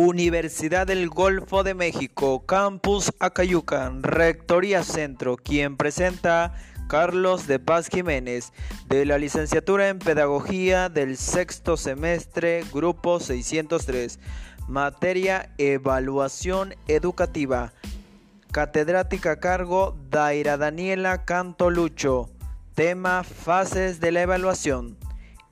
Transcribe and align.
Universidad 0.00 0.86
del 0.86 1.10
Golfo 1.10 1.62
de 1.62 1.74
México, 1.74 2.46
Campus 2.46 3.12
Acayucan, 3.18 4.02
Rectoría 4.02 4.82
Centro, 4.82 5.36
quien 5.36 5.76
presenta 5.76 6.54
Carlos 6.88 7.46
de 7.46 7.58
Paz 7.58 7.88
Jiménez, 7.88 8.54
de 8.88 9.04
la 9.04 9.18
licenciatura 9.18 9.88
en 9.88 9.98
Pedagogía 9.98 10.88
del 10.88 11.18
sexto 11.18 11.76
semestre, 11.76 12.64
Grupo 12.72 13.20
603, 13.20 14.18
materia 14.68 15.50
Evaluación 15.58 16.74
Educativa, 16.88 17.74
catedrática 18.52 19.32
a 19.32 19.36
cargo 19.36 19.98
Daira 20.08 20.56
Daniela 20.56 21.26
Cantolucho, 21.26 22.30
tema 22.74 23.22
Fases 23.22 24.00
de 24.00 24.12
la 24.12 24.22
Evaluación. 24.22 24.96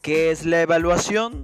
¿Qué 0.00 0.30
es 0.30 0.46
la 0.46 0.62
evaluación? 0.62 1.42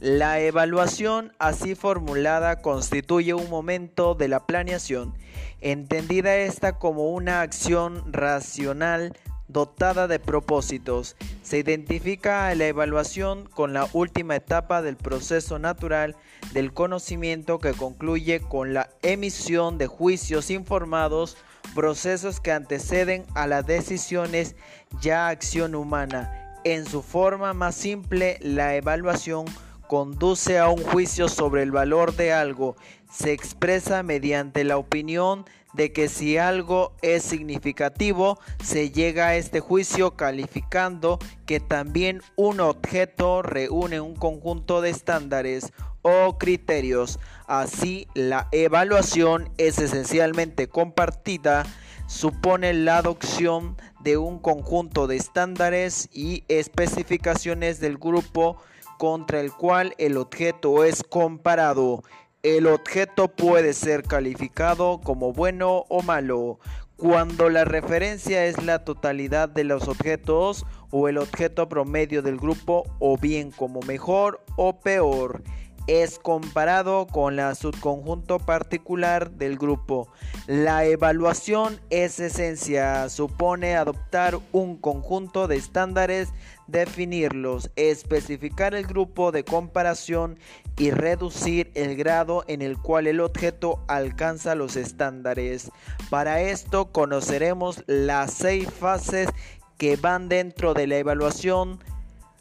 La 0.00 0.40
evaluación 0.40 1.34
así 1.38 1.74
formulada 1.74 2.62
constituye 2.62 3.34
un 3.34 3.50
momento 3.50 4.14
de 4.14 4.28
la 4.28 4.46
planeación, 4.46 5.12
entendida 5.60 6.36
esta 6.36 6.78
como 6.78 7.10
una 7.10 7.42
acción 7.42 8.10
racional 8.10 9.14
dotada 9.48 10.08
de 10.08 10.18
propósitos. 10.18 11.16
Se 11.42 11.58
identifica 11.58 12.48
a 12.48 12.54
la 12.54 12.66
evaluación 12.66 13.44
con 13.44 13.74
la 13.74 13.88
última 13.92 14.36
etapa 14.36 14.80
del 14.80 14.96
proceso 14.96 15.58
natural 15.58 16.16
del 16.54 16.72
conocimiento 16.72 17.58
que 17.58 17.74
concluye 17.74 18.40
con 18.40 18.72
la 18.72 18.88
emisión 19.02 19.76
de 19.76 19.86
juicios 19.86 20.50
informados, 20.50 21.36
procesos 21.74 22.40
que 22.40 22.52
anteceden 22.52 23.26
a 23.34 23.46
las 23.46 23.66
decisiones 23.66 24.56
ya 25.02 25.28
acción 25.28 25.74
humana. 25.74 26.56
En 26.64 26.86
su 26.86 27.02
forma 27.02 27.52
más 27.52 27.74
simple, 27.74 28.38
la 28.40 28.76
evaluación 28.76 29.44
conduce 29.90 30.60
a 30.60 30.68
un 30.68 30.84
juicio 30.84 31.28
sobre 31.28 31.64
el 31.64 31.72
valor 31.72 32.14
de 32.14 32.32
algo, 32.32 32.76
se 33.12 33.32
expresa 33.32 34.04
mediante 34.04 34.62
la 34.62 34.76
opinión 34.76 35.44
de 35.72 35.92
que 35.92 36.08
si 36.08 36.38
algo 36.38 36.92
es 37.02 37.24
significativo, 37.24 38.38
se 38.62 38.92
llega 38.92 39.26
a 39.26 39.34
este 39.34 39.58
juicio 39.58 40.12
calificando 40.12 41.18
que 41.44 41.58
también 41.58 42.22
un 42.36 42.60
objeto 42.60 43.42
reúne 43.42 44.00
un 44.00 44.14
conjunto 44.14 44.80
de 44.80 44.90
estándares 44.90 45.72
o 46.02 46.38
criterios. 46.38 47.18
Así, 47.48 48.06
la 48.14 48.46
evaluación 48.52 49.50
es 49.58 49.80
esencialmente 49.80 50.68
compartida, 50.68 51.66
supone 52.06 52.74
la 52.74 52.98
adopción 52.98 53.76
de 54.04 54.18
un 54.18 54.38
conjunto 54.38 55.08
de 55.08 55.16
estándares 55.16 56.08
y 56.12 56.44
especificaciones 56.46 57.80
del 57.80 57.98
grupo 57.98 58.56
contra 59.00 59.40
el 59.40 59.50
cual 59.50 59.94
el 59.96 60.18
objeto 60.18 60.84
es 60.84 61.02
comparado. 61.02 62.04
El 62.42 62.66
objeto 62.66 63.28
puede 63.28 63.72
ser 63.72 64.02
calificado 64.02 65.00
como 65.02 65.32
bueno 65.32 65.86
o 65.88 66.02
malo 66.02 66.58
cuando 66.96 67.48
la 67.48 67.64
referencia 67.64 68.44
es 68.44 68.62
la 68.62 68.84
totalidad 68.84 69.48
de 69.48 69.64
los 69.64 69.88
objetos 69.88 70.66
o 70.90 71.08
el 71.08 71.16
objeto 71.16 71.66
promedio 71.66 72.20
del 72.20 72.36
grupo 72.36 72.84
o 72.98 73.16
bien 73.16 73.52
como 73.52 73.80
mejor 73.80 74.44
o 74.56 74.80
peor 74.80 75.42
es 75.86 76.18
comparado 76.18 77.06
con 77.06 77.36
la 77.36 77.54
subconjunto 77.54 78.38
particular 78.38 79.30
del 79.32 79.56
grupo. 79.56 80.08
La 80.46 80.84
evaluación 80.84 81.80
es 81.90 82.20
esencia, 82.20 83.08
supone 83.08 83.76
adoptar 83.76 84.38
un 84.52 84.76
conjunto 84.76 85.48
de 85.48 85.56
estándares, 85.56 86.28
definirlos, 86.66 87.70
especificar 87.76 88.74
el 88.74 88.86
grupo 88.86 89.32
de 89.32 89.44
comparación 89.44 90.38
y 90.76 90.90
reducir 90.92 91.70
el 91.74 91.96
grado 91.96 92.44
en 92.46 92.62
el 92.62 92.78
cual 92.78 93.06
el 93.06 93.20
objeto 93.20 93.84
alcanza 93.88 94.54
los 94.54 94.76
estándares. 94.76 95.70
Para 96.08 96.40
esto 96.40 96.92
conoceremos 96.92 97.84
las 97.86 98.32
seis 98.32 98.68
fases 98.70 99.28
que 99.76 99.96
van 99.96 100.28
dentro 100.28 100.74
de 100.74 100.86
la 100.86 100.98
evaluación 100.98 101.82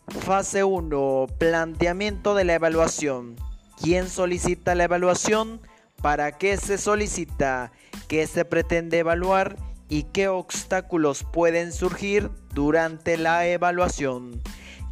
Fase 0.10 0.64
1. 0.64 1.28
Planteamiento 1.38 2.34
de 2.36 2.44
la 2.44 2.56
evaluación. 2.56 3.36
¿Quién 3.82 4.10
solicita 4.10 4.76
la 4.76 4.86
evaluación? 4.86 5.62
¿Para 6.02 6.32
qué 6.32 6.58
se 6.58 6.78
solicita? 6.78 7.72
¿Qué 8.08 8.26
se 8.28 8.44
pretende 8.44 9.00
evaluar? 9.00 9.56
¿Y 9.88 10.04
qué 10.04 10.28
obstáculos 10.28 11.24
pueden 11.24 11.72
surgir 11.72 12.30
durante 12.54 13.18
la 13.18 13.46
evaluación? 13.48 14.42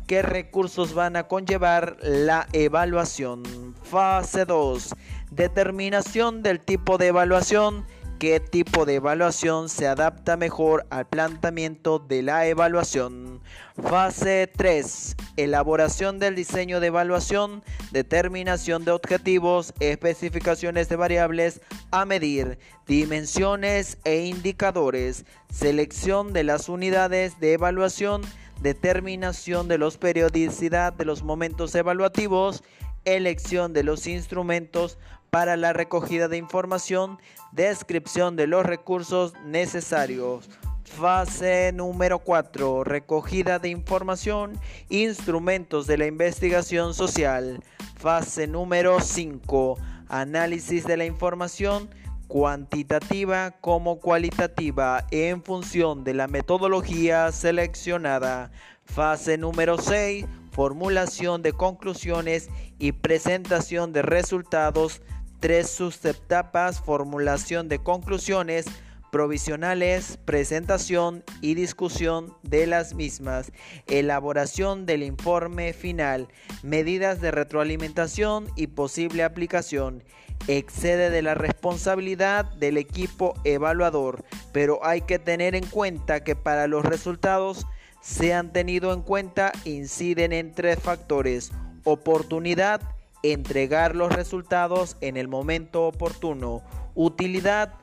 ¿Qué 0.08 0.22
recursos 0.22 0.94
van 0.94 1.16
a 1.16 1.28
conllevar 1.28 1.98
la 2.02 2.48
evaluación? 2.54 3.44
Fase 3.84 4.46
2. 4.46 4.94
Determinación 5.32 6.44
del 6.44 6.60
tipo 6.60 6.98
de 6.98 7.08
evaluación 7.08 7.86
qué 8.20 8.40
tipo 8.40 8.86
de 8.86 8.96
evaluación 8.96 9.70
se 9.70 9.88
adapta 9.88 10.38
mejor 10.38 10.86
al 10.90 11.08
planteamiento 11.08 12.00
de 12.00 12.24
la 12.24 12.48
evaluación. 12.48 13.42
Fase 13.82 14.52
3. 14.56 15.16
Elaboración 15.38 16.18
del 16.18 16.36
diseño 16.36 16.80
de 16.80 16.88
evaluación, 16.88 17.64
determinación 17.92 18.86
de 18.86 18.92
objetivos, 18.92 19.74
especificaciones 19.80 20.90
de 20.90 20.96
variables 20.96 21.62
a 21.92 22.06
medir, 22.06 22.58
dimensiones 22.88 24.00
e 24.04 24.26
indicadores, 24.26 25.26
selección 25.52 26.34
de 26.34 26.44
las 26.44 26.70
unidades 26.70 27.40
de 27.40 27.54
evaluación, 27.54 28.22
determinación 28.62 29.68
de 29.68 29.78
los 29.78 29.98
periodicidad 29.98 30.94
de 30.94 31.06
los 31.06 31.22
momentos 31.22 31.76
evaluativos, 31.76 32.64
elección 33.06 33.74
de 33.74 33.84
los 33.84 34.08
instrumentos 34.08 34.98
para 35.30 35.58
la 35.58 35.74
recogida 35.74 36.28
de 36.28 36.38
información, 36.38 37.20
descripción 37.52 38.36
de 38.36 38.48
los 38.48 38.66
recursos 38.66 39.34
necesarios. 39.46 40.50
Fase 40.84 41.72
número 41.74 42.20
4. 42.20 42.84
Recogida 42.84 43.60
de 43.60 43.70
información, 43.70 44.60
instrumentos 44.90 45.86
de 45.86 45.98
la 45.98 46.06
investigación 46.06 46.94
social. 46.94 47.64
Fase 47.98 48.48
número 48.48 49.00
5. 49.00 49.78
Análisis 50.08 50.86
de 50.86 50.98
la 50.98 51.06
información 51.06 51.90
cuantitativa 52.28 53.52
como 53.62 54.00
cualitativa 54.00 55.06
en 55.12 55.44
función 55.44 56.04
de 56.04 56.14
la 56.14 56.28
metodología 56.28 57.32
seleccionada. 57.32 58.52
Fase 58.86 59.38
número 59.38 59.78
6 59.78 60.26
formulación 60.58 61.44
de 61.44 61.54
conclusiones 61.54 62.50
y 62.80 62.92
presentación 62.92 63.94
de 63.94 64.02
resultados. 64.02 65.04
Tres 65.40 65.70
subetapas, 65.70 66.80
formulación 66.82 67.70
de 67.70 67.80
conclusiones 67.80 68.66
provisionales, 69.12 70.20
presentación 70.26 71.24
y 71.42 71.54
discusión 71.54 72.34
de 72.44 72.68
las 72.68 72.94
mismas, 72.94 73.52
elaboración 73.88 74.86
del 74.86 75.04
informe 75.04 75.74
final, 75.74 76.28
medidas 76.64 77.22
de 77.22 77.32
retroalimentación 77.32 78.48
y 78.56 78.68
posible 78.68 79.24
aplicación. 79.24 80.04
Excede 80.48 81.10
de 81.10 81.22
la 81.22 81.34
responsabilidad 81.34 82.46
del 82.46 82.78
equipo 82.78 83.34
evaluador, 83.44 84.24
pero 84.52 84.86
hay 84.86 85.02
que 85.02 85.20
tener 85.20 85.56
en 85.56 85.66
cuenta 85.66 86.24
que 86.24 86.36
para 86.36 86.68
los 86.68 86.86
resultados 86.86 87.66
se 88.02 88.34
han 88.34 88.54
tenido 88.54 88.94
en 88.94 89.02
cuenta 89.02 89.52
inciden 89.66 90.32
en 90.34 90.54
tres 90.54 90.80
factores. 90.80 91.52
Oportunidad, 91.84 92.82
entregar 93.24 93.96
los 93.96 94.14
resultados 94.14 94.98
en 95.02 95.18
el 95.18 95.28
momento 95.28 95.88
oportuno. 95.88 96.62
Utilidad, 96.96 97.74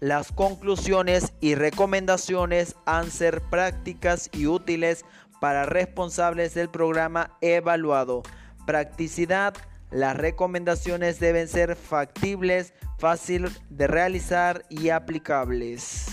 las 0.00 0.32
conclusiones 0.32 1.32
y 1.40 1.54
recomendaciones 1.54 2.76
han 2.86 3.10
ser 3.10 3.40
prácticas 3.42 4.28
y 4.32 4.46
útiles 4.46 5.04
para 5.40 5.64
responsables 5.64 6.54
del 6.54 6.68
programa 6.68 7.36
evaluado. 7.40 8.22
Practicidad, 8.66 9.54
las 9.90 10.16
recomendaciones 10.16 11.20
deben 11.20 11.48
ser 11.48 11.76
factibles, 11.76 12.74
fácil 12.98 13.48
de 13.68 13.86
realizar 13.86 14.64
y 14.68 14.90
aplicables. 14.90 16.11